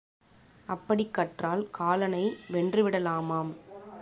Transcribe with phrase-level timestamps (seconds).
[0.67, 3.51] அப்படிக் கற்றால் காலனை வென்று விடலாமாம்.